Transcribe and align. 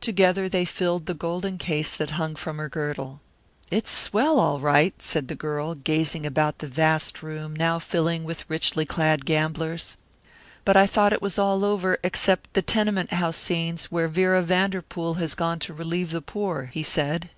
Together 0.00 0.48
they 0.48 0.64
filled 0.64 1.04
the 1.04 1.12
golden 1.12 1.58
case 1.58 1.94
that 1.94 2.12
hung 2.12 2.34
from 2.34 2.56
her 2.56 2.70
girdle. 2.70 3.20
"It's 3.70 3.90
swell, 3.90 4.40
all 4.40 4.60
right," 4.60 4.94
said 5.02 5.28
the 5.28 5.34
girl, 5.34 5.74
gazing 5.74 6.24
about 6.24 6.60
the 6.60 6.66
vast 6.66 7.22
room 7.22 7.54
now 7.54 7.78
filling 7.78 8.24
with 8.24 8.48
richly 8.48 8.86
clad 8.86 9.26
gamblers. 9.26 9.98
"But 10.64 10.78
I 10.78 10.86
thought 10.86 11.12
it 11.12 11.20
was 11.20 11.38
all 11.38 11.66
over 11.66 11.98
except 12.02 12.54
the 12.54 12.62
tenement 12.62 13.12
house 13.12 13.36
scenes 13.36 13.90
where 13.92 14.08
Vera 14.08 14.40
Vanderpool 14.40 15.16
has 15.16 15.34
gone 15.34 15.58
to 15.58 15.74
relieve 15.74 16.12
the 16.12 16.22
poor," 16.22 16.70
he 16.72 16.82
said. 16.82 17.28